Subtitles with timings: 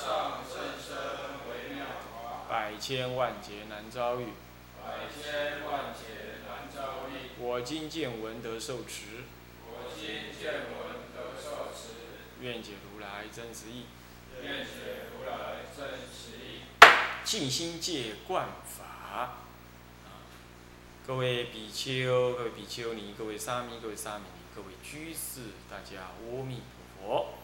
[0.00, 0.96] 上甚深
[1.46, 4.28] 微妙法，百千万劫难遭遇。
[4.82, 7.38] 百千万劫难遭遇。
[7.38, 9.24] 我今见闻得受持，
[9.66, 11.92] 我今见闻得受持，
[12.40, 13.84] 愿解如来真实义。
[14.42, 14.70] 愿解
[15.12, 16.62] 如来真实义。
[17.22, 19.36] 静心戒观法。
[21.06, 26.62] 各位比丘、各位比丘尼、各位沙弥、各位沙弥尼、各位居士，大家阿弥
[26.98, 27.36] 陀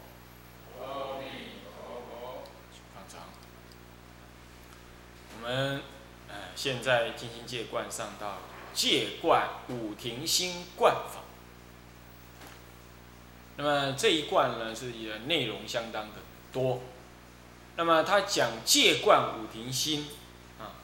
[0.78, 0.80] 佛。
[0.80, 1.26] 阿弥
[1.64, 2.44] 陀佛。
[2.94, 3.28] 放长。
[5.32, 5.80] 我我们
[6.28, 8.38] 呃现在进行戒观上到
[8.74, 11.20] 戒观五停心观法。
[13.56, 16.14] 那么这一贯呢是也内容相当的
[16.52, 16.82] 多。
[17.76, 20.08] 那么他讲戒观五停心
[20.58, 20.74] 啊，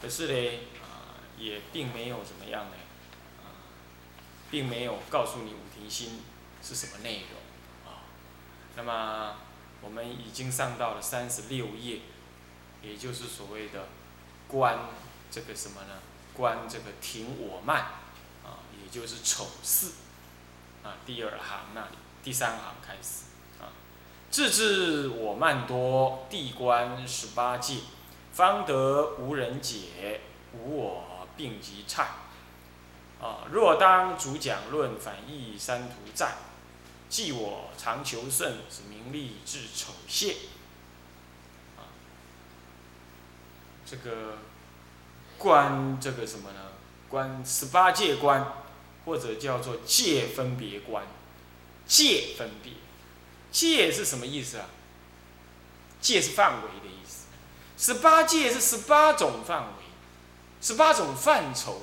[0.00, 2.76] 可是呢啊也并没有怎么样呢
[3.42, 3.52] 啊，
[4.50, 6.22] 并没有告诉你五停心
[6.62, 8.08] 是什么内容啊。
[8.74, 9.36] 那么
[9.82, 11.98] 我们已经上到了三十六页，
[12.82, 13.86] 也就是所谓的
[14.48, 14.78] 观
[15.30, 16.00] 这个什么呢？
[16.34, 17.80] 观这个停我慢
[18.44, 19.92] 啊，也就是丑事
[20.82, 23.24] 啊，第二行那里，第三行开始
[23.60, 23.68] 啊，
[24.30, 27.78] 自知我慢多，地观十八界，
[28.32, 30.20] 方得无人解，
[30.52, 32.02] 无我并即忏
[33.20, 33.46] 啊。
[33.52, 36.36] 若当主讲论，反义三途在。
[37.08, 38.56] 即我常求胜，
[38.88, 40.32] 名利至丑谢。
[41.76, 41.84] 啊，
[43.92, 44.38] 这个
[45.36, 46.60] 观这个什么呢？
[47.10, 48.50] 观十八界观，
[49.04, 51.04] 或者叫做界分别观。
[51.86, 52.72] 界分别，
[53.50, 54.64] 界是什么意思啊？
[56.00, 57.26] 界是范围的意思。
[57.76, 59.84] 十八界是十八种范围，
[60.62, 61.82] 十八种范畴，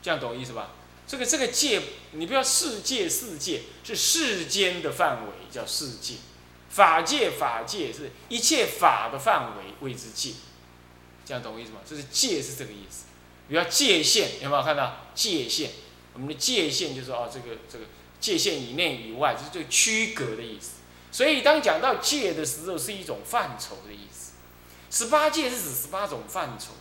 [0.00, 0.70] 这样懂意思吧？
[1.06, 6.14] 这个这个界，你不要世界世界是世间的范围叫世界，
[6.70, 10.30] 法界法界是一切法的范围谓之界，
[11.24, 11.78] 这样懂我意思吗？
[11.88, 13.04] 这是界是这个意思，
[13.48, 15.70] 比如界限有没有看到界限？
[16.12, 17.86] 我们的界限就是哦这个这个
[18.20, 20.72] 界限以内以外，就是这个区隔的意思。
[21.10, 24.32] 所以当讲到界的时候，是一种范畴的意思。
[24.90, 26.72] 十八界是指十八种范畴，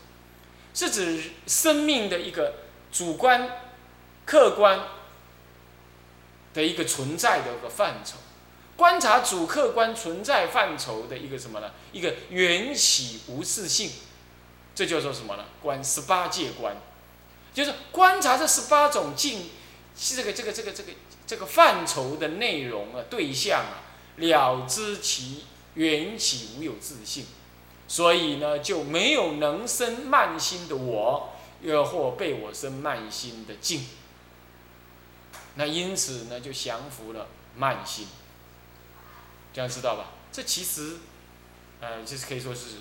[0.73, 2.55] 是指生命的一个
[2.91, 3.59] 主观。
[4.25, 4.79] 客观
[6.53, 8.15] 的一个存在的一个范畴，
[8.77, 11.71] 观察主客观存在范畴的一个什么呢？
[11.91, 13.91] 一个缘起无自性，
[14.75, 15.45] 这叫做什么呢？
[15.61, 16.75] 观十八界观，
[17.53, 19.49] 就是观察这十八种境，
[19.95, 20.91] 这个这个这个这个
[21.27, 23.85] 这个范畴的内容啊，对象啊，
[24.17, 25.45] 了知其
[25.75, 27.25] 缘起无有自性，
[27.87, 33.87] 所以呢，就没有能生慢心的我，又或被我生慢心的境。
[35.55, 38.07] 那因此呢，就降服了慢心，
[39.53, 40.07] 这样知道吧？
[40.31, 40.97] 这其实，
[41.79, 42.77] 呃，就是可以说是，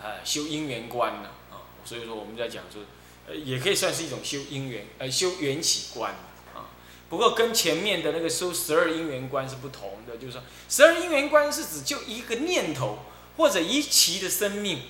[0.00, 1.66] 呃，修因缘观了啊。
[1.84, 2.82] 所以说我们在讲说，
[3.26, 6.12] 呃，也可以算是一种修因缘，呃，修缘起观
[6.54, 6.70] 啊。
[7.08, 12.98] 不过跟前面的那个修十二因缘观是不同的，就是说，十二因缘观是指就一个念头
[13.36, 14.82] 或者一期的生命，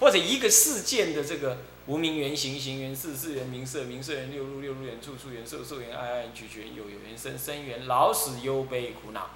[0.00, 1.58] 或者一个事件的这个。
[1.86, 9.28] 无名缘行，行缘事，事缘名色，名色缘六路，六路缘处，处缘受，受缘爱，爱缘取，取有，有缘生，生缘老死忧悲苦恼，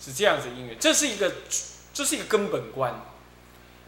[0.00, 0.78] 是这样子因缘。
[0.80, 1.30] 这是一个，
[1.92, 3.04] 这是一个根本观。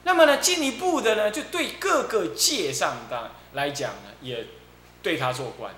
[0.04, 4.46] 那么呢，进一步的呢，就对各个界上的来讲呢，也
[5.02, 5.74] 对他做观。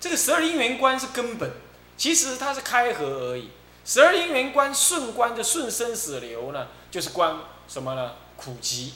[0.00, 1.50] 这个十二因缘观是根本，
[1.96, 3.50] 其实它是开合而已。
[3.84, 7.36] 十二因缘观顺观的顺生死流呢，就是观
[7.68, 8.12] 什么呢？
[8.36, 8.94] 苦集。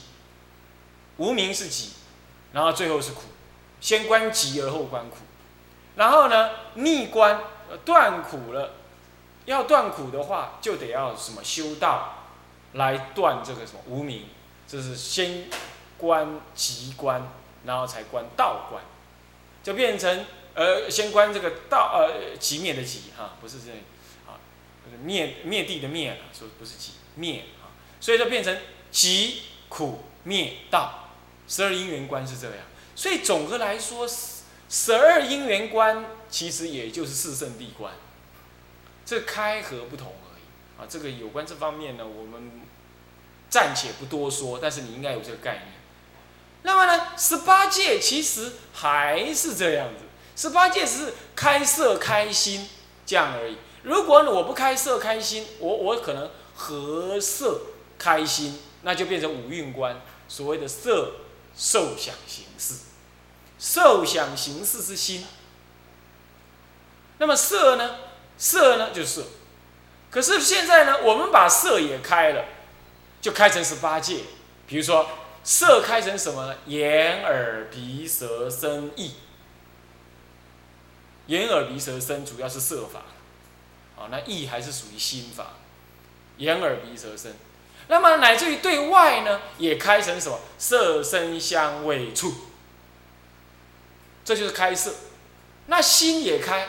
[1.17, 1.91] 无名是己，
[2.51, 3.21] 然后最后是苦，
[3.79, 5.17] 先观己而后观苦，
[5.95, 7.41] 然后呢逆观
[7.85, 8.71] 断苦了，
[9.45, 12.20] 要断苦的话就得要什么修道，
[12.73, 14.25] 来断这个什么无名，
[14.67, 15.45] 这是先
[15.97, 17.21] 观己观，
[17.65, 18.81] 然后才观道观，
[19.61, 23.71] 就变成呃先观这个道呃寂灭的寂哈，不是这
[24.29, 24.39] 啊，
[25.03, 27.69] 灭灭地的灭啊，说不是寂灭啊，
[27.99, 28.57] 所以就变成
[28.91, 29.39] 寂
[29.69, 31.09] 苦灭道。
[31.47, 32.57] 十二因缘观是这样，
[32.95, 34.07] 所以总的来说，
[34.69, 37.93] 十二因缘观其实也就是四圣谛观，
[39.05, 40.13] 这开合不同。
[40.81, 42.61] 啊，这个有关这方面呢，我们
[43.51, 45.67] 暂且不多说，但是你应该有这个概念。
[46.63, 50.05] 那么呢，十八界其实还是这样子，
[50.35, 52.67] 十八界只是开色开心
[53.05, 53.57] 这样而已。
[53.83, 57.61] 如果我不开色开心，我我可能合色
[57.99, 61.13] 开心，那就变成五蕴观，所谓的色、
[61.55, 62.75] 受、想、行、识。
[63.59, 65.23] 受想行识是心，
[67.19, 67.97] 那么色呢？
[68.39, 69.23] 色呢就是。
[70.11, 72.45] 可是现在呢，我们把色也开了，
[73.21, 74.19] 就开成十八界。
[74.67, 75.07] 比如说，
[75.43, 76.55] 色开成什么呢？
[76.67, 79.15] 眼、耳、鼻、舌、身、意。
[81.27, 83.03] 眼、耳、鼻、舌、身主要是色法，
[83.95, 85.53] 好，那意还是属于心法。
[86.37, 87.33] 眼、耳、鼻、舌、身，
[87.87, 90.37] 那么乃至于对外呢，也开成什么？
[90.57, 92.33] 色、声、香、味、触。
[94.25, 94.93] 这就是开色，
[95.67, 96.67] 那心也开，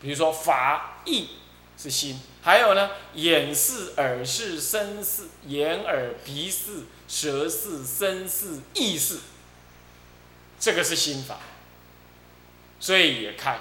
[0.00, 1.30] 比如说法意
[1.76, 9.18] 是心，还有呢眼视、耳视、身视、眼耳鼻视、舌视、身视、意视，
[10.58, 11.38] 这个是心法，
[12.80, 13.58] 所以也开。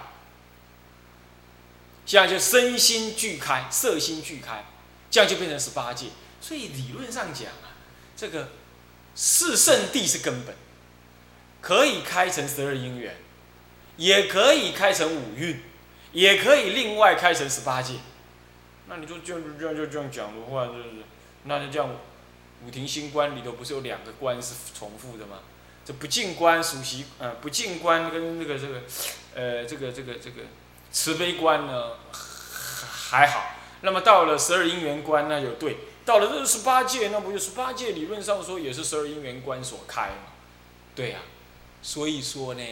[2.05, 4.65] 这样就身心俱开，色心俱开，
[5.09, 6.07] 这样就变成十八界。
[6.41, 7.77] 所以理论上讲啊，
[8.17, 8.49] 这个
[9.13, 10.55] 四圣谛是根本，
[11.61, 13.15] 可以开成十二因缘。
[13.97, 15.61] 也可以开成五蕴，
[16.11, 17.93] 也可以另外开成十八界。
[18.91, 20.83] 那你说这样这样就这样讲的话，就是，
[21.45, 21.89] 那就这样，
[22.67, 25.39] 五庭星官里头不是有两个官是重复的吗？
[25.85, 28.81] 这不净观属习，呃，不净观跟这个这个，
[29.33, 30.41] 呃，这个这个这个
[30.91, 31.93] 慈悲观呢
[32.81, 33.55] 还好。
[33.79, 40.33] 那么到了十二因缘观，那就对，到了这十八界，那不就十八界理论上说也是十二因缘观所开嘛？
[40.93, 41.19] 对呀，
[41.81, 42.63] 所以说呢。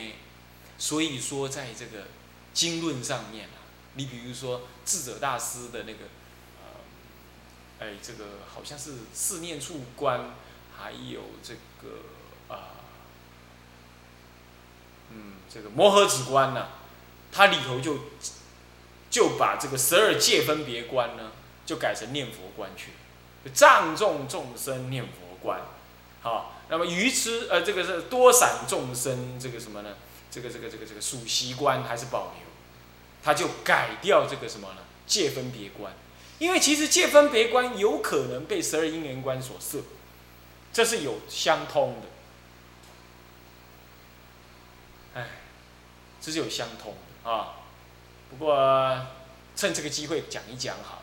[0.81, 2.05] 所以说，在这个
[2.53, 3.49] 经论上面，
[3.95, 6.05] 你比如说智者大师的那个，
[6.61, 10.35] 呃，哎，这个好像是四念处观，
[10.77, 12.79] 还有这个啊，
[15.11, 16.67] 嗯，这个摩诃止观呢，
[17.31, 17.99] 它里头就
[19.09, 21.31] 就把这个十二界分别观呢，
[21.65, 22.91] 就改成念佛观去
[23.43, 25.61] 了，藏众众生念佛观，
[26.21, 29.95] 好，那么愚痴呃，这个是多散众生这个什么呢？
[30.31, 32.48] 这个这个这个这个属习观还是保留，
[33.23, 34.77] 他就改掉这个什么呢？
[35.05, 35.91] 界分别观，
[36.37, 39.79] 因为其实界分别观有可能被十二因缘观所摄，
[40.71, 41.95] 这是有相通
[45.13, 45.19] 的。
[45.19, 45.27] 哎，
[46.21, 46.93] 这是有相通
[47.23, 47.55] 的啊。
[48.29, 49.07] 不过
[49.55, 51.01] 趁这个机会讲一讲好了。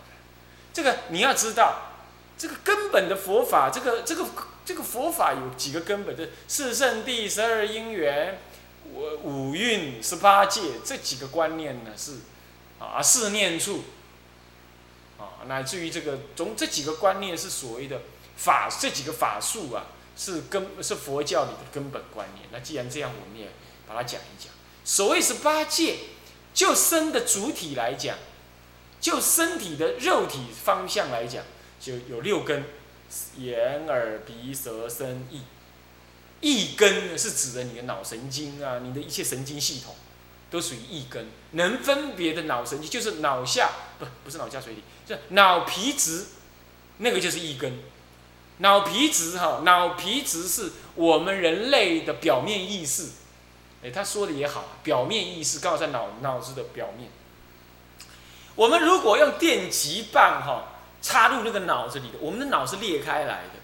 [0.72, 1.90] 这个你要知道，
[2.38, 4.24] 这个根本的佛法，这个这个
[4.64, 8.40] 这个佛法有几个根本的：四圣谛、十二因缘。
[8.94, 12.18] 五五蕴十八界这几个观念呢是
[12.78, 13.84] 啊四念处
[15.18, 18.02] 啊乃至于这个从这几个观念是所谓的
[18.36, 19.86] 法这几个法术啊
[20.16, 22.48] 是根是佛教里的根本观念。
[22.50, 23.50] 那既然这样，我们也
[23.86, 24.50] 把它讲一讲。
[24.82, 25.96] 所谓十八界，
[26.54, 28.16] 就身的主体来讲，
[28.98, 31.44] 就身体的肉体方向来讲，
[31.78, 32.64] 就有六根：
[33.36, 35.42] 眼、耳、鼻、舌、身、意。
[36.46, 39.96] 一根，是指的你的脑神经啊，你的一切神经系统，
[40.48, 41.26] 都属于一根。
[41.52, 46.26] 能分别的脑神经，就是脑下不不是脑下垂体，是脑皮质，
[46.98, 47.80] 那个就是一根。
[48.58, 53.08] 脑皮质哈，脑皮质是我们人类的表面意识。
[53.82, 57.10] 哎，他说的也好，表面意识刚好在脑脑子的表面。
[58.54, 63.55] 我们如果用电极棒哈插入那个脑子里的，我们的脑是裂开来的。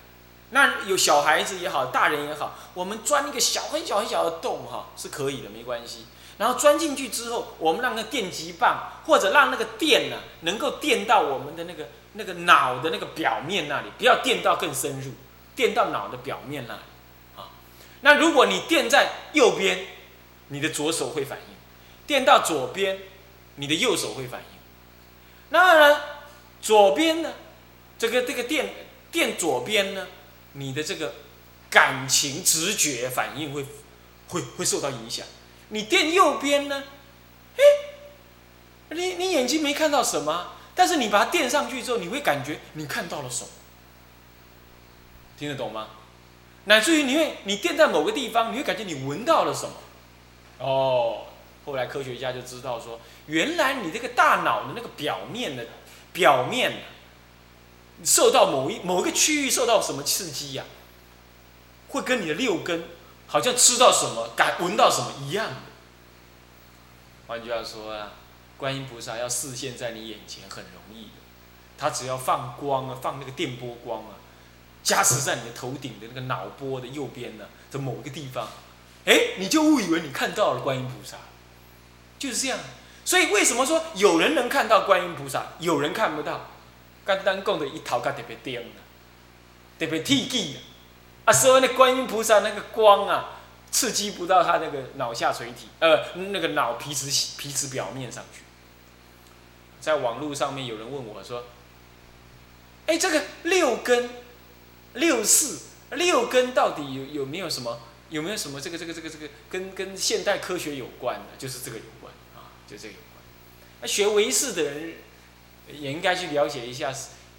[0.54, 6.04] 那有小孩子也好，大人也好，我们钻一个小很小很小的洞哈，是可以的，没关系。
[6.36, 15.12] 然后钻进去之后，我们让那电极棒或者让那个电呢，能够电到我们的那个那个脑的那个表面那里，不要电到更深入，
[15.56, 16.80] 电到脑的表面那里
[17.36, 17.48] 啊。
[18.02, 19.86] 那如果你电在右边，
[20.48, 21.54] 你的左手会反应；
[22.06, 22.98] 电到左边，
[23.56, 24.58] 你的右手会反应。
[25.48, 26.00] 那呢，
[26.60, 27.32] 左边呢，
[27.98, 28.74] 这个这个电
[29.10, 30.06] 电左边呢？
[30.54, 31.14] 你的这个
[31.70, 33.64] 感情、直觉反应会
[34.28, 35.26] 会会受到影响。
[35.68, 36.82] 你垫右边呢？
[37.56, 37.62] 哎，
[38.90, 43.48] 你你眼睛没看到什么，但是你把它垫上去之后，你会感觉你看到了什么？
[45.38, 45.88] 听得懂吗？
[46.64, 49.72] 乃至于你会你垫在某个地方，你会感觉你闻到了什么？
[50.58, 51.26] 哦，
[51.64, 55.66] 后来科学家就知道说，原来你这个大脑的那个表面的
[56.12, 56.72] 表面。
[58.04, 60.64] 受到某一某一个区域受到什么刺激呀？
[61.88, 62.84] 会跟你的六根
[63.26, 65.56] 好像吃到什么、感闻到什么一样的。
[67.26, 68.12] 换句话说啊，
[68.56, 71.10] 观音菩萨要示现在你眼前很容易的，
[71.76, 74.16] 它只要放光啊，放那个电波光啊，
[74.82, 78.48] 加持在你的头顶的那个脑波的右边呢，的某一个地方，
[79.04, 81.18] 哎，你就误以为你看到了观音菩萨，
[82.18, 82.58] 就是这样。
[83.04, 86.51] 所以为什么说有人能看到观音菩萨，有人看不到？
[87.04, 90.60] 刚刚讲的一头壳特别颠的，特别剃记的，
[91.24, 93.40] 啊，所以那观音菩萨那个光啊，
[93.70, 97.06] 刺激不到他那个脑下垂体，呃，那个脑皮质
[97.36, 98.42] 皮质表面上去。
[99.80, 101.44] 在网络上面有人问我说
[102.86, 104.10] ：“哎，这个六根、
[104.94, 107.80] 六四、六根到底有有没有什么？
[108.08, 111.36] 有没有什么这个这个这个这个跟跟现代科学有关的？
[111.38, 113.24] 就是这个有关啊，就这个有关。
[113.80, 114.92] 那学唯识的人
[115.68, 116.92] 也应该去了解一下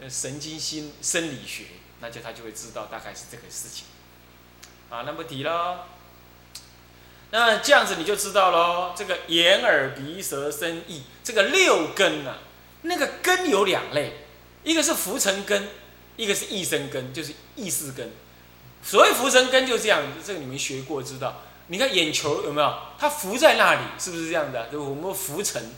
[0.10, 1.66] 神经心生理学，
[2.00, 3.86] 那就他就会知道大概是这个事情。
[4.90, 5.88] 啊，那不提了。
[7.32, 12.38] 那这样子你就知道喽，这个眼耳鼻舌身意这个六根啊，
[12.84, 14.26] 那个根有两类，
[14.64, 15.68] 一个是浮尘根，
[16.16, 18.12] 一个是意生根，就是意识根。
[18.84, 21.42] 所谓浮尘根就这样，这个你们学过知道。
[21.68, 22.78] 你看眼球有没有？
[23.00, 24.68] 它浮在那里，是不是这样的？
[24.68, 25.72] 就我们浮尘，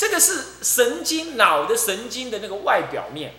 [0.00, 3.34] 这个是神经脑的神经的那个外表面，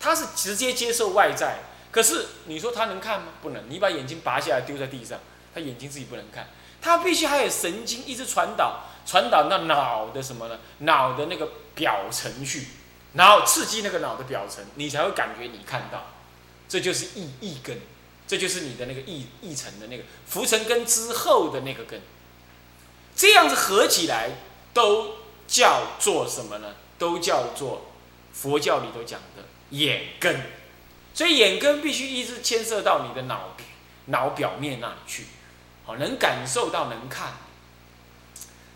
[0.00, 1.58] 它是直接接受外在。
[1.90, 3.26] 可是你说它能看吗？
[3.42, 3.64] 不能。
[3.68, 5.20] 你把眼睛拔下来丢在地上，
[5.54, 6.48] 它眼睛自己不能看。
[6.80, 10.58] 它必须还有神经一直传导，传导到脑的什么呢？
[10.78, 12.66] 脑的那个表层去，
[13.12, 16.12] 然后刺激那个脑的表层，你才会感觉你看到。
[16.66, 17.78] 这就是意意根，
[18.26, 22.00] 这就是你的那个意意层的那个浮尘根之后的那个根。
[23.14, 24.30] 这样子合起来
[24.72, 26.74] 都叫做什么呢？
[26.98, 27.92] 都叫做
[28.32, 30.40] 佛教里头讲的眼根。
[31.14, 33.56] 所以眼根必须一直牵涉到你的脑
[34.06, 35.26] 脑表面那里去。
[35.84, 37.34] 好，能感受到能看，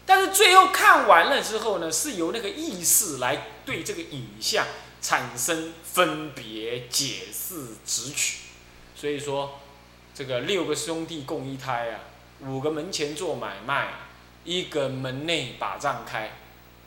[0.06, 4.64] 但是最后看完了之后呢，是由那个意识来对这个影像
[5.02, 8.38] 产生分别、解释、直取。
[8.94, 9.58] 所以说，
[10.14, 12.00] 这个六个兄弟共一胎啊，
[12.40, 13.88] 五个门前做买卖，
[14.44, 16.30] 一个门内把账开。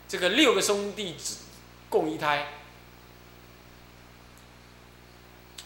[0.08, 1.36] 这个六个兄弟只
[1.88, 2.48] 共一胎，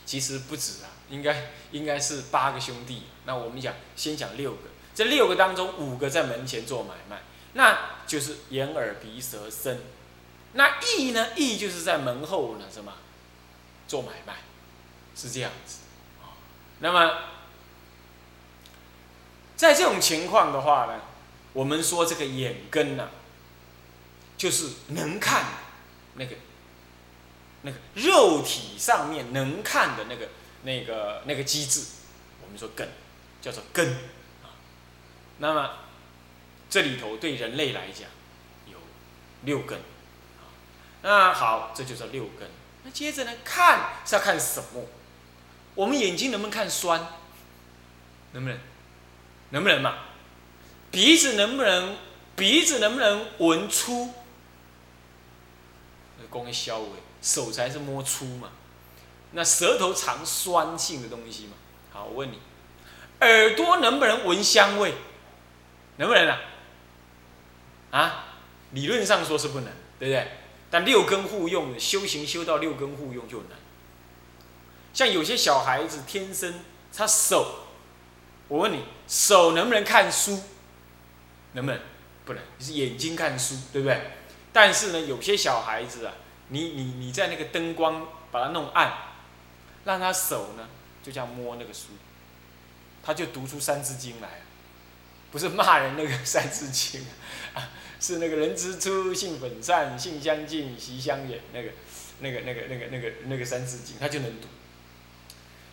[0.04, 0.90] 其实不止啊。
[1.10, 4.64] 应该应该是八个兄弟，那我们讲先讲六个，
[4.94, 7.22] 这六个当中五个在门前做买卖，
[7.54, 9.80] 那就是眼耳鼻舌身，
[10.52, 11.28] 那意呢？
[11.34, 12.92] 意就是在门后呢，什么
[13.86, 14.34] 做买卖，
[15.16, 15.78] 是这样子
[16.20, 16.36] 啊。
[16.80, 17.22] 那么
[19.56, 21.00] 在这种情况的话呢，
[21.54, 23.08] 我们说这个眼根呢，
[24.38, 25.44] 就是能看
[26.14, 26.36] 那个
[27.60, 30.28] 那个肉体上面能看的那个。
[30.64, 31.84] 那个那个机制，
[32.42, 32.86] 我们说根，
[33.40, 33.88] 叫做根
[34.42, 34.50] 啊。
[35.38, 35.70] 那么
[36.68, 38.08] 这里头对人类来讲
[38.66, 38.76] 有
[39.44, 40.50] 六根啊。
[41.02, 42.50] 那好，这就叫六根。
[42.82, 44.84] 那接着呢，看是要看什么？
[45.76, 47.06] 我们眼睛能不能看酸？
[48.32, 48.58] 能不能？
[49.50, 49.94] 能不能嘛？
[50.90, 51.96] 鼻子能不能？
[52.34, 54.12] 鼻子能不能闻出
[56.30, 56.38] 粗？
[56.38, 56.88] 光消微，
[57.22, 58.50] 手才是摸粗嘛。
[59.32, 61.52] 那舌头尝酸性的东西嘛？
[61.92, 62.38] 好，我问你，
[63.20, 64.94] 耳朵能不能闻香味？
[65.96, 66.40] 能不能啊？
[67.90, 68.24] 啊，
[68.72, 70.30] 理论上说是不能，对不对？
[70.70, 73.50] 但六根互用，修行修到六根互用就能。
[74.94, 76.60] 像有些小孩子天生
[76.94, 77.66] 他手，
[78.48, 80.40] 我问你，手能不能看书？
[81.52, 81.80] 能不能？
[82.24, 84.17] 不能，你是眼睛看书，对不对？
[84.60, 86.14] 但是呢，有些小孩子啊，
[86.48, 88.92] 你你你在那个灯光把它弄暗。
[89.84, 90.68] 让他手呢，
[91.02, 91.90] 就这样摸那个书，
[93.02, 94.42] 他就读出《三字经》来，
[95.30, 97.00] 不是骂人那个《三字经》，
[97.54, 101.70] 啊， 是那个人之初，性本善，性相近，习相远，那个、
[102.18, 104.48] 那个、那个、那个、那个、那个《三字经》，他就能读。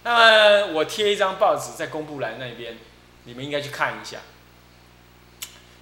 [0.03, 2.77] 那么我贴一张报纸在公布栏那边，
[3.25, 4.19] 你们应该去看一下。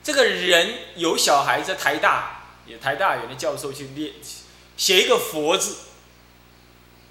[0.01, 4.13] 这个人有小孩在台大，也台大有的教授去练
[4.77, 5.75] 写一个佛字。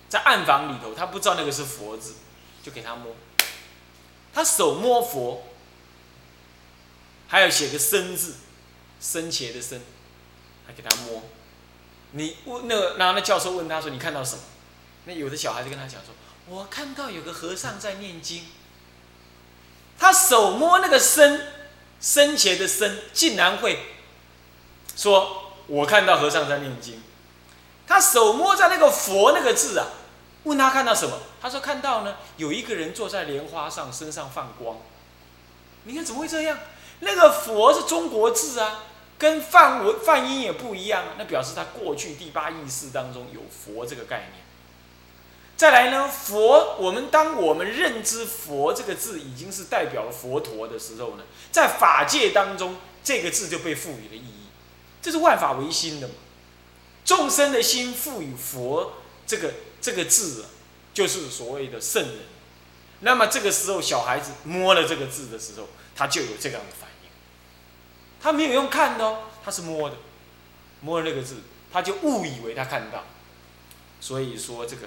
[0.09, 2.17] 在暗房里头，他不知道那个是佛字，
[2.63, 3.17] 就给他摸。
[4.35, 5.47] 他手摸佛，
[7.29, 8.35] 还要写个生字，
[9.01, 9.81] 生前的生，
[10.67, 11.23] 还给他摸。
[12.11, 14.43] 你问那个，然后那教授问他说：“你看到什么？”
[15.07, 16.15] 那有的小孩子跟他讲说
[16.47, 18.45] ：“我看到有个和尚在念经。”
[19.99, 21.41] 他手摸那个生
[22.01, 23.79] 生前的生，竟然会
[24.95, 25.42] 说
[25.73, 27.03] ：“我看到和尚在念经。”
[27.89, 29.87] 他手摸在那个佛那个字啊。
[30.45, 31.19] 问他看到什么？
[31.41, 34.79] 他说看到呢，有一个人坐在莲花上，身上放光。
[35.85, 36.59] 你看怎么会这样？
[37.01, 38.85] 那个佛是中国字啊，
[39.19, 44.43] 跟梵文梵音也不一样，那表示他过去第八意识当中有佛这个概念。
[45.57, 54.42] 再来呢，佛，我们当我们认知佛这个字已经是代表了佛陀的时候呢，在法界当中，这个字就被赋予了意义，
[55.03, 56.15] 这是万法唯心的嘛。
[57.05, 58.95] 众生的心赋予佛
[59.27, 60.49] 这个这个字啊，
[60.95, 62.19] 就是所谓的圣人。
[63.01, 67.11] 那么这个时候，小孩子摸了这个字的时候，他就有这样的反应。
[68.23, 69.97] 他没有用看的哦，他是摸的，
[70.81, 71.39] 摸了那个字，
[71.73, 73.05] 他就误以为他看到。
[74.01, 74.87] 所以说这个。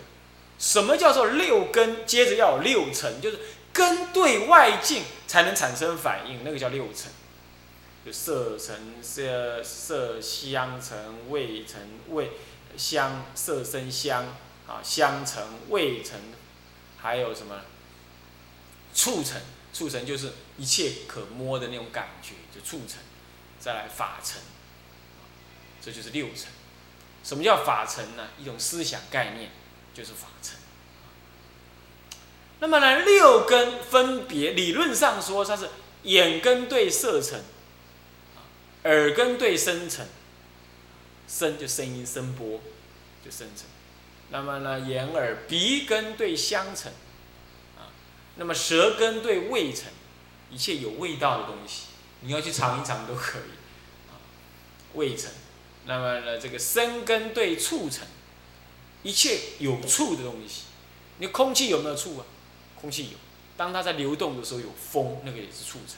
[0.58, 2.06] 什么叫做六根？
[2.06, 3.38] 接着要有六尘，就是
[3.74, 7.12] 根对外境才能产生反应，那个叫六尘。
[8.06, 12.32] 就色尘、色色香尘、味尘、味
[12.78, 14.26] 香、色声香
[14.68, 16.20] 啊，香尘、味尘，
[16.98, 17.62] 还有什么？
[18.94, 19.42] 触尘，
[19.74, 23.00] 触尘就是一切可摸的那种感觉，就触尘。
[23.60, 24.40] 再来法尘，
[25.82, 26.48] 这就是六尘。
[27.24, 28.28] 什么叫法尘呢？
[28.40, 29.50] 一种思想概念。
[29.96, 30.58] 就是法尘。
[32.60, 35.70] 那么呢，六根分别理论上说，它是
[36.04, 37.42] 眼根对色尘，
[38.86, 40.08] 耳根对声尘，
[41.28, 42.62] 声就声音声波，
[43.24, 43.66] 就声尘。
[44.30, 46.92] 那么呢，眼耳鼻根对香尘，
[47.78, 47.92] 啊，
[48.38, 49.86] 那么舌根对味尘，
[50.50, 51.88] 一切有味道的东西，
[52.22, 53.52] 你要去尝一尝都可以，
[54.10, 54.18] 啊，
[54.94, 55.32] 味尘。
[55.86, 58.08] 那么呢，这个身根对触尘。
[59.04, 60.64] 一切有触的东西，
[61.20, 62.26] 你空气有没有触啊？
[62.82, 63.18] 空气有，
[63.56, 65.98] 当它在流动的时候有风，那个也是触尘。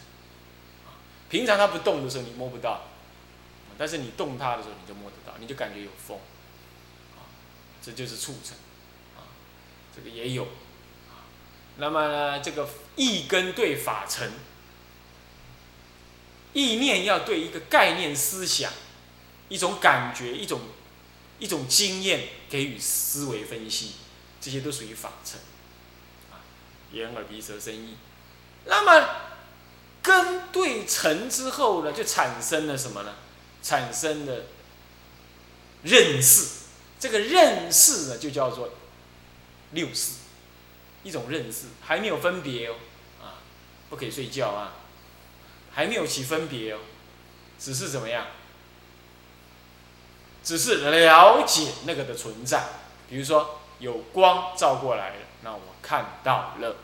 [1.29, 2.87] 平常它不动的时候你摸不到，
[3.77, 6.17] 但是你动它的时候你就摸得到，你就感觉有风。
[7.15, 7.27] 啊，
[7.81, 8.57] 这就是触尘。
[9.15, 9.27] 啊，
[9.95, 10.43] 这个也有。
[10.43, 11.27] 啊，
[11.77, 14.31] 那么，这个意根对法尘，
[16.53, 18.71] 意念要对一个概念思想，
[19.49, 20.61] 一种感觉，一种。
[21.39, 23.91] 一种经验给予思维分析，
[24.41, 25.39] 这些都属于法尘，
[26.31, 26.41] 啊，
[26.91, 27.95] 眼耳鼻舌身意。
[28.65, 29.07] 那么
[30.07, 33.15] 根对尘之后呢，就产生了什么呢？
[33.61, 34.43] 产生了
[35.83, 36.63] 认识。
[36.97, 38.69] 这个认识呢，就叫做
[39.71, 40.13] 六识，
[41.03, 42.75] 一种认识，还没有分别哦，
[43.21, 43.43] 啊，
[43.89, 44.73] 不可以睡觉啊，
[45.73, 46.79] 还没有起分别哦，
[47.59, 48.27] 只是怎么样？
[50.43, 52.63] 只是了解那个的存在，
[53.09, 56.77] 比如说有光照过来了，那我看到了，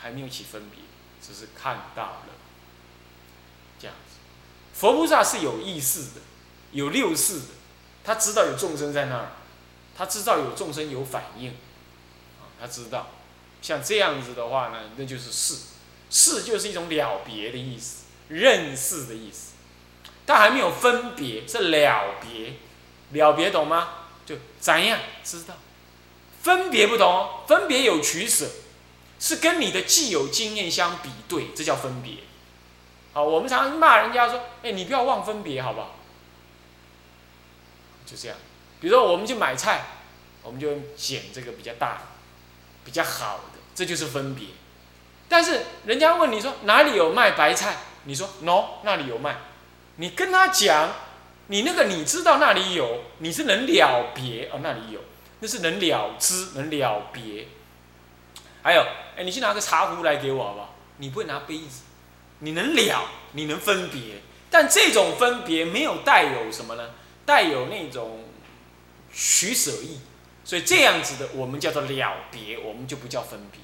[0.00, 0.78] 还没有起分别，
[1.20, 2.28] 只是看到了，
[4.72, 6.20] 佛菩萨是有意识的，
[6.72, 7.46] 有六识的，
[8.04, 9.32] 他知道有众生在那儿，
[9.96, 11.50] 他知道有众生有反应，
[12.40, 13.10] 啊，他知道，
[13.60, 15.56] 像这样子的话呢，那就是是，
[16.10, 19.52] 是就是一种了别的意思，认识的意思，
[20.26, 22.54] 他还没有分别，是了别。
[23.12, 23.88] 了别懂吗？
[24.24, 25.54] 就怎样知道？
[26.42, 28.48] 分别不懂，分别有取舍，
[29.20, 32.14] 是跟你的既有经验相比对，这叫分别。
[33.12, 35.96] 好，我们常常骂人家说：“哎，你不要忘分别，好不好？”
[38.06, 38.36] 就这样。
[38.80, 39.82] 比如说，我们去买菜，
[40.42, 42.02] 我们就捡这个比较大、
[42.84, 44.46] 比较好的，这就是分别。
[45.28, 49.36] 但是人家问你说哪里有卖白菜，你说 “no”，那里有卖，
[49.96, 50.90] 你跟他讲。
[51.48, 55.00] 你那个你知道那里有，你是能了别哦，那里有，
[55.40, 57.48] 那是能了知能了别。
[58.62, 58.80] 还有，
[59.16, 60.74] 哎，你去拿个茶壶来给我好不好？
[60.98, 61.82] 你不会拿杯子，
[62.42, 66.90] 你能了，你能分别，但这种分别没有带有什么呢？
[67.24, 68.24] 带有那种
[69.12, 70.00] 取舍意，
[70.44, 73.60] 所以这样子的我们叫做了别，我们就不叫分别，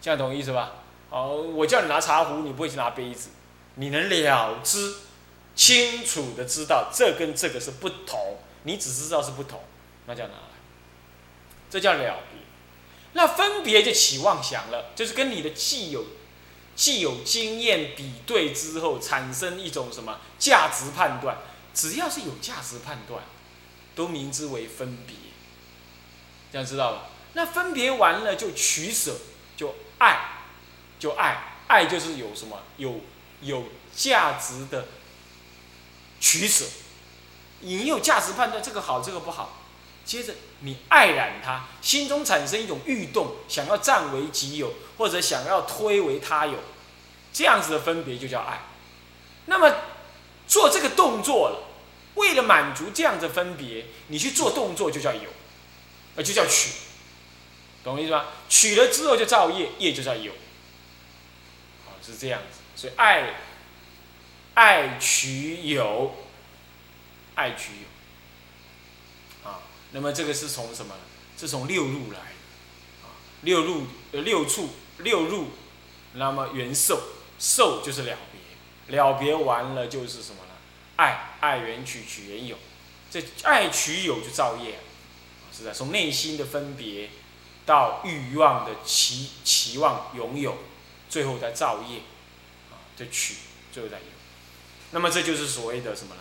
[0.00, 0.72] 这样懂意思吧？
[1.10, 3.30] 哦，我叫你拿茶壶，你不会去拿杯子，
[3.76, 4.94] 你能了知。
[5.56, 9.62] 清楚的知道这跟这个是不同，你只知道是不同，
[10.06, 10.58] 那叫哪来？
[11.70, 12.40] 这叫了别。
[13.12, 16.06] 那分别就起妄想了，就是跟你的既有
[16.76, 21.38] 既有经验比对之后，产生一种什么价值判断？
[21.72, 23.22] 只要是有价值判断，
[23.94, 25.16] 都名之为分别。
[26.52, 27.10] 这样知道了？
[27.32, 29.16] 那分别完了就取舍，
[29.56, 30.42] 就爱，
[30.98, 33.00] 就爱，爱就是有什么有
[33.40, 34.86] 有价值的。
[36.20, 36.64] 取舍，
[37.60, 39.63] 你有价值判断，这个好，这个不好。
[40.04, 46.58] 接着你爱染它，心中产生一种欲动，想要占为己有，或者想要推为他有，
[47.32, 48.60] 这样子的分别就叫爱。
[49.46, 49.74] 那么
[50.46, 51.68] 做这个动作了，
[52.14, 55.30] 为了满足这样的分别，你去做动作就叫有，
[56.16, 56.70] 呃，就叫取，
[57.82, 58.26] 懂我意思吧？
[58.48, 60.32] 取了之后就造业，业就叫有。
[61.86, 62.58] 好，是这样子。
[62.76, 63.34] 所以爱。
[64.56, 66.14] 爱取有，
[67.34, 67.88] 爱取有。
[69.94, 70.92] 那么这个是从什么？
[71.38, 72.18] 是从六入来，
[73.02, 75.48] 啊，六入呃六处六入，
[76.14, 77.00] 那么缘受，
[77.38, 80.54] 受就是了别，了别完了就是什么呢？
[80.96, 82.56] 爱爱缘取取缘有，
[83.10, 84.78] 这爱取有就造业，
[85.56, 87.10] 是在从内心的分别
[87.64, 90.58] 到欲望的期期望拥有，
[91.08, 91.98] 最后再造业，
[92.70, 93.34] 啊，再取，
[93.72, 94.04] 最后再有。
[94.92, 96.20] 那么这就是所谓的什么呢？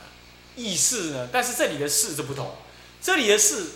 [0.56, 1.30] 意识呢？
[1.32, 2.56] 但是这里的事就不同，
[3.04, 3.72] 这里的事，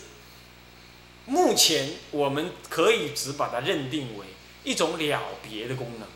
[1.25, 4.25] 目前我们可以只把它认定为
[4.63, 6.07] 一种了别的功能。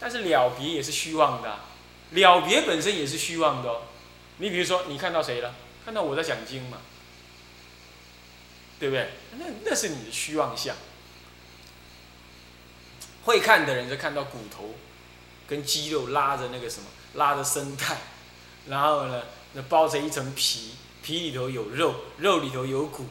[0.00, 1.60] 但是了别也是虚妄的，
[2.10, 3.82] 了别本身也是虚妄的哦。
[4.38, 5.54] 你比如说，你看到谁了？
[5.84, 6.78] 看到我在讲经嘛，
[8.80, 9.10] 对不对？
[9.38, 10.74] 那那是你的虚妄相。
[13.22, 14.74] 会看的人就看到骨头
[15.46, 16.88] 跟肌肉拉着那个什么。
[17.14, 17.96] 拉着生态，
[18.66, 23.04] 然后呢，那包着一层皮，皮里头有肉，肉里头有骨，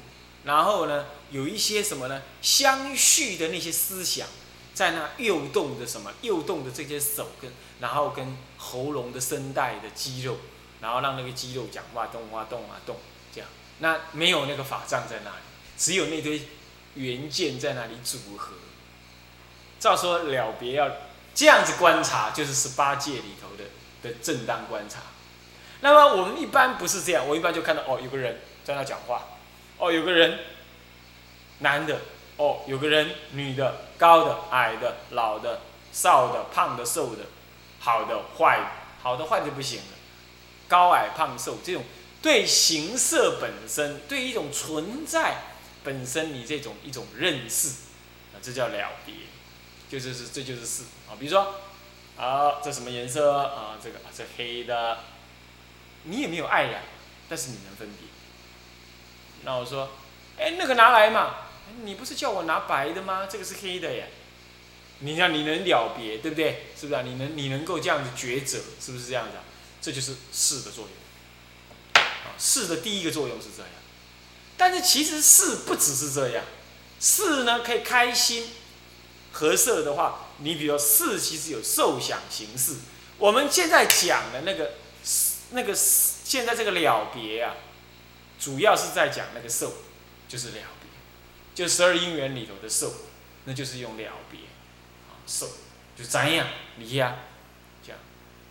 [0.46, 2.24] 然后呢，有一些什么呢？
[2.42, 4.28] 相续的那些思想，
[4.74, 6.12] 在那诱动的什么？
[6.24, 10.38] 诱动的这些手跟，然后跟喉咙的声带的肌肉，
[10.82, 12.98] 然后让那个肌肉讲话，动啊动啊动，
[13.32, 13.48] 这样。
[13.78, 15.44] 那没有那个法杖在那里，
[15.78, 16.42] 只有那堆
[16.96, 18.56] 原件在那里组合。
[19.80, 20.90] 照说了别要
[21.36, 23.64] 这样子观察，就是十八界里头的。
[24.04, 25.00] 的正当观察，
[25.84, 29.22] 那么我们一般不是这样，我一般就看到哦，有个人在那讲话，
[29.78, 30.40] 哦，有个人
[31.60, 32.00] 男的，
[32.38, 35.60] 哦，有个人女的，高的、矮的、老的、
[35.92, 37.26] 少的、胖的、瘦的，
[37.82, 38.66] 好的、坏的，
[39.04, 39.98] 好的坏的就不行了，
[40.70, 41.84] 高矮胖瘦这种
[42.22, 45.36] 对形色本身，对一种存在
[45.84, 47.68] 本身，你这种一种认识，
[48.34, 49.16] 啊，这叫了别，
[49.90, 51.56] 就是是这就是事啊，比如说。
[52.16, 53.76] 啊，这什么颜色啊？
[53.84, 55.00] 这个啊，这黑的。
[56.04, 56.80] 你也没有爱呀，
[57.30, 58.08] 但是你能分别。
[59.44, 59.90] 那我说，
[60.38, 61.36] 哎，那个拿来嘛。
[61.84, 63.26] 你不是叫我拿白的吗？
[63.30, 64.06] 这个是黑的呀。
[65.00, 66.68] 你看，你能了别，对不对？
[66.80, 67.02] 是不是啊？
[67.04, 69.38] 你能，你能够这样子抉择，是不是这样子？
[69.38, 69.44] 啊
[69.82, 72.04] 这就是视的作用。
[72.04, 73.72] 啊，视的第一个作用是这样。
[74.56, 76.44] 但是其实视不只是这样，
[77.00, 78.50] 视呢可以开心。
[79.32, 82.76] 合色的话，你比如四其实有受想行识。
[83.18, 84.74] 我们现在讲的那个
[85.54, 87.56] 那个现在这个了别啊，
[88.40, 89.72] 主要是在讲那个受，
[90.28, 90.90] 就是了别，
[91.54, 92.92] 就十二因缘里头的受，
[93.46, 94.40] 那就是用了别
[95.08, 95.48] 啊受，
[95.96, 97.16] 就怎样离呀，
[97.86, 98.00] 这样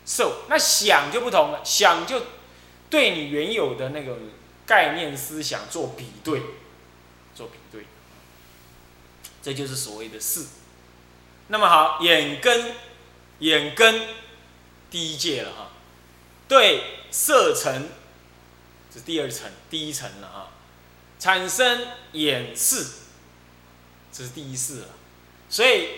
[0.07, 0.45] 受。
[0.49, 2.23] 那想就不同了，想就
[2.89, 4.17] 对你原有的那个
[4.65, 6.41] 概念思想做比对，
[7.35, 7.85] 做比对，
[9.43, 10.47] 这就是所谓的事。
[11.49, 12.77] 那么好，眼根，
[13.41, 14.09] 眼根，
[14.89, 15.72] 第一界了哈，
[16.53, 17.89] 对色尘，
[18.93, 20.51] 是第二层，第一层了哈，
[21.19, 22.85] 产生眼视，
[24.13, 24.89] 这是第一世了，
[25.49, 25.89] 所以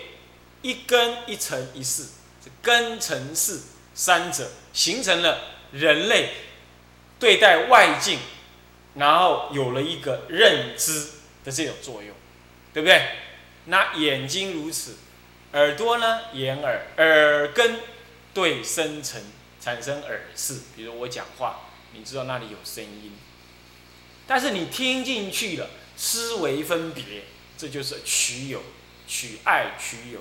[0.61, 2.05] 一根一层一世，
[2.41, 3.59] 这根尘世
[3.93, 5.41] 三者形成了
[5.73, 6.29] 人类
[7.19, 8.19] 对待外境，
[8.93, 11.07] 然后有了一个认知
[11.43, 12.15] 的这种作用，
[12.73, 13.09] 对不对？
[13.65, 14.95] 那眼睛如此。
[15.51, 16.21] 耳朵呢？
[16.31, 17.81] 眼耳耳根
[18.33, 19.21] 对生成
[19.65, 21.61] 产生耳识，比如我讲话，
[21.93, 23.13] 你知道那里有声音，
[24.27, 27.23] 但是你听进去了，思维分别，
[27.57, 28.61] 这就是取有，
[29.07, 30.19] 取爱取有，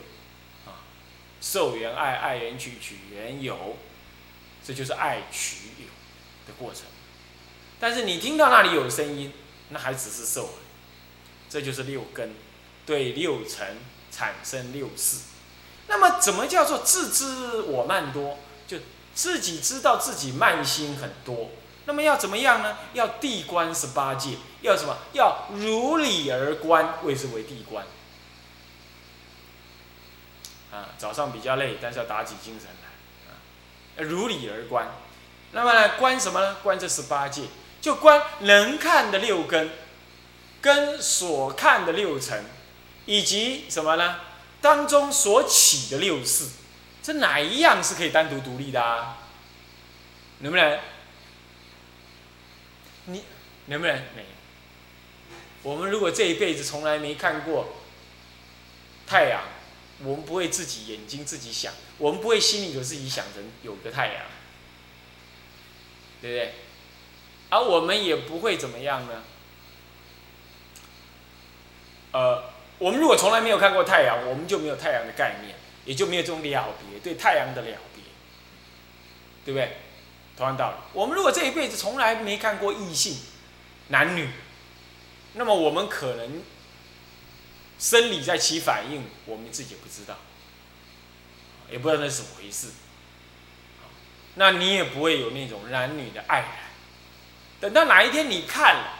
[0.64, 0.80] 啊，
[1.42, 3.76] 受缘爱，爱缘取，取缘有，
[4.66, 5.86] 这就是爱取有
[6.46, 6.84] 的过程。
[7.78, 9.30] 但是你听到那里有声音，
[9.68, 10.54] 那还只是受，
[11.50, 12.32] 这就是六根
[12.86, 13.76] 对六尘。
[14.16, 15.22] 产生六识，
[15.88, 18.38] 那么怎么叫做自知我慢多？
[19.14, 21.50] 自己知道自己慢心很多。
[21.86, 22.76] 那么要怎么样呢？
[22.92, 24.96] 要地观十八界，要什么？
[25.12, 27.86] 要如理而观，谓之为地观。
[30.72, 34.02] 啊，早上比较累，但是要打起精神来。
[34.04, 34.90] 啊，如理而观。
[35.52, 36.56] 那么呢，观什么呢？
[36.62, 37.42] 观这十八界，
[37.80, 39.70] 就观能看的六根，
[40.60, 42.44] 跟所看的六尘。
[43.06, 44.16] 以及什么呢？
[44.62, 46.48] 当中所起的六事，
[47.04, 49.18] 这哪一样是可以单独独立的啊？
[50.38, 50.80] 能不能？
[53.04, 53.22] 你
[53.66, 53.94] 能不能？
[54.16, 54.24] 没。
[55.62, 57.74] 我们如果这一辈子从来没看过
[59.06, 59.42] 太阳，
[60.02, 64.24] 我们不会自己眼睛自己想，我们不会心里头自己想成有个太阳，
[66.22, 66.54] 对不对？
[67.50, 69.22] 而我们也不会怎么样呢？
[72.12, 72.54] 呃。
[72.78, 75.54] 我们如果从来没有看过太阳，我们就没有太阳的概念，
[75.84, 78.02] 也就没有这种了别对太阳的了别，
[79.44, 79.76] 对不对？
[80.36, 83.18] 同样道理，我们如果这一辈子从来没看过异性
[83.88, 84.28] 男女，
[85.34, 86.42] 那么我们可能
[87.78, 90.16] 生理在起反应，我们自己也不知道，
[91.70, 92.68] 也不知道那是怎么回事。
[94.34, 96.48] 那你也不会有那种男女的爱然。
[97.60, 98.98] 等到哪一天你看了，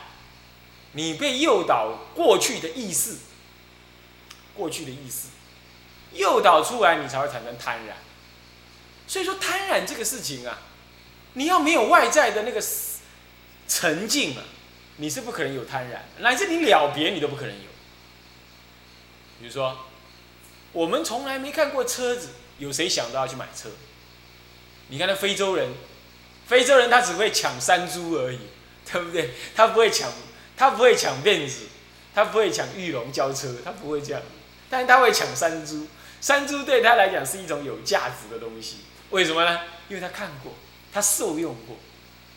[0.93, 3.17] 你被诱导过去的意识，
[4.55, 5.27] 过去的意识
[6.15, 7.93] 诱导出来，你才会产生贪婪。
[9.07, 10.59] 所以说贪婪这个事情啊，
[11.35, 12.63] 你要没有外在的那个
[13.69, 14.43] 沉静啊，
[14.97, 17.71] 你是不可能有贪婪，乃至你了别你都不可能有。
[19.41, 19.77] 比如说，
[20.73, 23.69] 我们从来没看过车子，有谁想到要去买车？
[24.89, 25.71] 你看那非洲人，
[26.47, 28.39] 非洲人他只会抢山猪而已，
[28.91, 29.35] 对不对？
[29.55, 30.11] 他不会抢，
[30.57, 31.67] 他不会抢辫子，
[32.15, 34.23] 他不会抢玉龙交车，他不会这样。
[34.71, 35.87] 但是他会抢山猪，
[36.25, 38.77] 山猪对他来讲是一种有价值的东西。
[39.11, 39.61] 为什么呢？
[39.91, 40.55] 因为他看过，
[40.91, 41.77] 他受用过，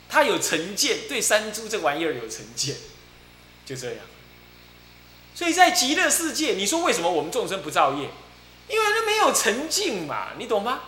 [0.10, 2.76] 他有成见，对山猪这玩意儿有成见，
[3.66, 4.00] 就这样。
[5.34, 8.10] 所以在极乐世界，你说为什么我们众生不造业？
[8.68, 10.82] 因为那没有沉静嘛，你懂吗？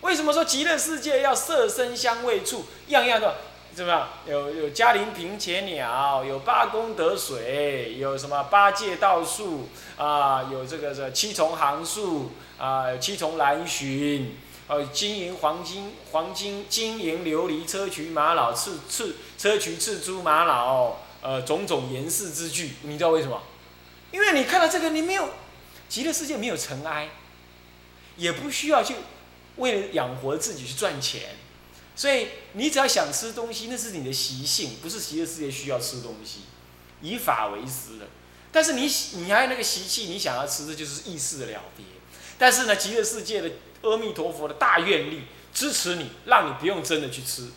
[0.00, 3.36] 为什么说极乐世界要色声香味触样样的
[3.74, 4.08] 怎么样？
[4.26, 10.42] 有有嘉陵平且鸟，有八功德水，有什么八戒道树啊？
[10.52, 23.40] 有这个这七重行树啊，七重蓝寻，呃，金银黄金黄金金银琉璃砗磲玛瑙赤赤砗磲赤珠玛瑙，呃，种种严饰之具，你知道为什么？
[24.10, 25.30] 因为你看到这个，你没有
[25.88, 27.08] 极乐世界没有尘埃，
[28.16, 28.96] 也不需要去。
[29.56, 31.36] 为了养活自己去赚钱，
[32.02, 36.40] 所以你只要想吃东西，那是你的习性，不是极乐世界需要吃东西，
[37.00, 38.08] 以法为食的。
[38.50, 41.86] 但是你你还有那个习气，你想要吃的就是意识的了别。
[42.36, 43.48] 但是呢，极乐世界的
[43.82, 45.22] 阿弥陀佛的大愿力
[45.54, 47.48] 支持你，让你不用真的去吃，